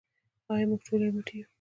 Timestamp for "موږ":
0.69-0.81